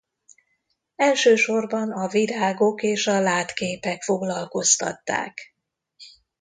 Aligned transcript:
Elsősorban 0.95 1.91
a 1.91 2.07
virágok 2.07 2.83
és 2.83 3.07
a 3.07 3.19
látképek 3.19 4.01
foglalkoztatták. 4.03 5.53